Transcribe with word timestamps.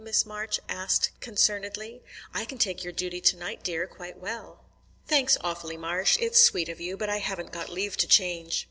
Miss 0.03 0.25
Marsh 0.25 0.57
asked 0.67 1.11
concernedly. 1.19 2.01
"I 2.33 2.43
can 2.45 2.57
take 2.57 2.83
your 2.83 2.91
duty 2.91 3.21
to 3.21 3.37
night, 3.37 3.61
dear, 3.61 3.85
quite 3.85 4.17
well." 4.17 4.63
"Thanks 5.07 5.37
awfully, 5.41 5.77
Marsh; 5.77 6.17
it's 6.19 6.41
sweet 6.41 6.69
of 6.69 6.81
you, 6.81 6.97
but 6.97 7.07
I 7.07 7.19
haven't 7.19 7.51
got 7.51 7.69
leave 7.69 7.97
to 7.97 8.07
change. 8.07 8.59